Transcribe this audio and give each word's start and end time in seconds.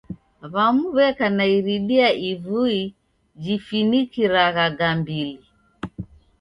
W'amu 0.53 0.85
w'eka 0.95 1.27
na 1.37 1.45
iridia 1.57 2.07
ivui 2.31 2.81
jifinikiragha 3.43 4.65
gambili. 4.79 5.37